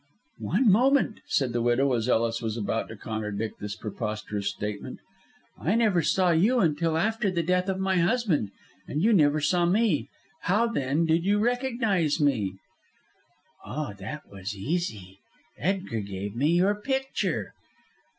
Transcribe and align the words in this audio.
"One 0.39 0.71
moment," 0.71 1.19
said 1.27 1.53
the 1.53 1.61
widow, 1.61 1.93
as 1.93 2.09
Ellis 2.09 2.41
was 2.41 2.57
about 2.57 2.87
to 2.89 2.95
contradict 2.95 3.59
this 3.59 3.75
preposterous 3.75 4.49
statement. 4.49 4.97
"I 5.59 5.75
never 5.75 6.01
saw 6.01 6.31
you 6.31 6.59
until 6.59 6.97
after 6.97 7.29
the 7.29 7.43
death 7.43 7.69
of 7.69 7.79
my 7.79 7.97
husband, 7.97 8.49
and 8.87 9.03
you 9.03 9.13
never 9.13 9.39
saw 9.39 9.67
me. 9.67 10.09
How, 10.45 10.65
then, 10.65 11.05
did 11.05 11.23
you 11.23 11.37
recognise 11.37 12.19
me?" 12.19 12.55
"Oh, 13.63 13.93
that 13.99 14.27
was 14.27 14.57
easy. 14.57 15.19
Edgar 15.59 15.99
gave 15.99 16.35
me 16.35 16.49
your 16.55 16.73
picture." 16.73 17.53